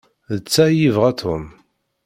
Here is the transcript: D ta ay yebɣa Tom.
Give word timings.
D 0.35 0.37
ta 0.53 0.63
ay 0.67 0.75
yebɣa 0.81 1.11
Tom. 1.21 1.45